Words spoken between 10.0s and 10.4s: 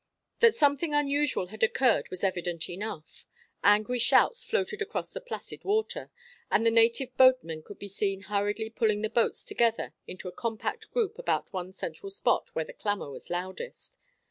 into a